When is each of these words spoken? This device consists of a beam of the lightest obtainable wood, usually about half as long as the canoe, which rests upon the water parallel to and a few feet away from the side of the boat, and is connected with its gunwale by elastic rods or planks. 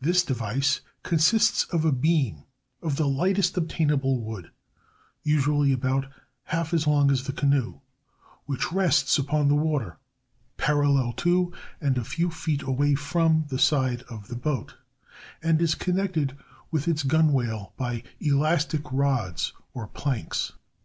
This 0.00 0.22
device 0.22 0.82
consists 1.02 1.64
of 1.64 1.84
a 1.84 1.90
beam 1.90 2.44
of 2.80 2.94
the 2.94 3.08
lightest 3.08 3.56
obtainable 3.56 4.20
wood, 4.22 4.52
usually 5.24 5.72
about 5.72 6.06
half 6.44 6.72
as 6.72 6.86
long 6.86 7.10
as 7.10 7.24
the 7.24 7.32
canoe, 7.32 7.80
which 8.46 8.70
rests 8.70 9.18
upon 9.18 9.48
the 9.48 9.56
water 9.56 9.98
parallel 10.58 11.12
to 11.14 11.52
and 11.80 11.98
a 11.98 12.04
few 12.04 12.30
feet 12.30 12.62
away 12.62 12.94
from 12.94 13.46
the 13.48 13.58
side 13.58 14.02
of 14.02 14.28
the 14.28 14.36
boat, 14.36 14.76
and 15.42 15.60
is 15.60 15.74
connected 15.74 16.36
with 16.70 16.86
its 16.86 17.02
gunwale 17.02 17.72
by 17.76 18.04
elastic 18.20 18.82
rods 18.92 19.54
or 19.72 19.88
planks. 19.88 20.52